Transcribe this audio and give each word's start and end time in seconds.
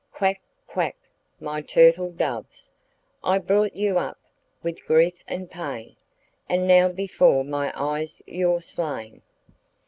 Quack, 0.11 0.41
quack 0.65 0.97
my 1.39 1.61
turtle 1.61 2.09
doves! 2.09 2.71
I 3.23 3.37
brought 3.37 3.75
you 3.75 3.99
up 3.99 4.17
with 4.63 4.83
grief 4.87 5.23
and 5.27 5.51
pain, 5.51 5.95
And 6.49 6.67
now 6.67 6.91
before 6.91 7.43
my 7.45 7.71
eyes 7.75 8.19
you're 8.25 8.61
slain. 8.61 9.21